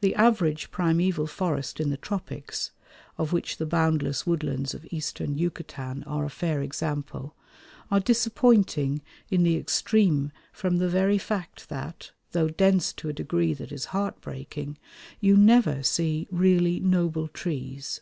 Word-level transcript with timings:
The 0.00 0.16
average 0.16 0.72
primeval 0.72 1.28
forest 1.28 1.78
in 1.78 1.90
the 1.90 1.96
tropics, 1.96 2.72
of 3.16 3.32
which 3.32 3.58
the 3.58 3.64
boundless 3.64 4.26
woodlands 4.26 4.74
of 4.74 4.84
Eastern 4.90 5.38
Yucatan 5.38 6.02
are 6.02 6.24
a 6.24 6.30
fair 6.30 6.60
example, 6.60 7.36
are 7.88 8.00
disappointing 8.00 9.02
in 9.30 9.44
the 9.44 9.54
extreme 9.56 10.32
from 10.52 10.78
the 10.78 10.88
very 10.88 11.16
fact 11.16 11.68
that, 11.68 12.10
though 12.32 12.48
dense 12.48 12.92
to 12.94 13.08
a 13.08 13.12
degree 13.12 13.54
that 13.54 13.70
is 13.70 13.84
heartbreaking, 13.94 14.78
you 15.20 15.36
never 15.36 15.84
see 15.84 16.26
really 16.32 16.80
noble 16.80 17.28
trees. 17.28 18.00